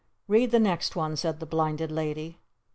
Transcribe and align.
Read 0.27 0.49
the 0.49 0.57
next 0.57 0.95
one!" 0.95 1.15
said 1.15 1.39
the 1.39 1.45
Blinded 1.45 1.91
Lady. 1.91 2.39